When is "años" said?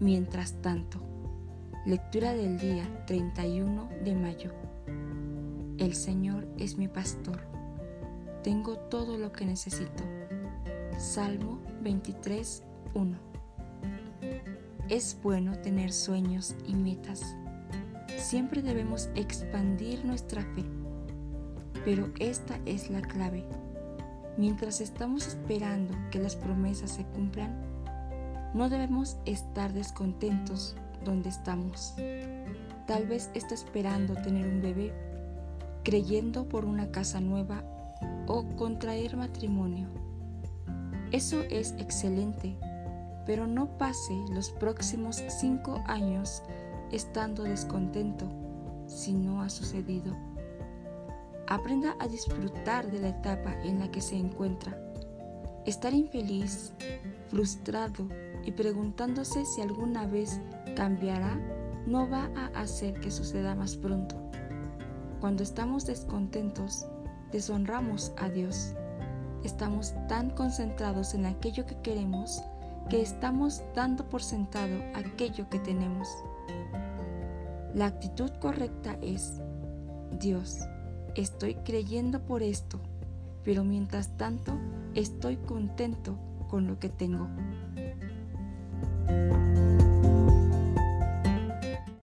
45.86-46.42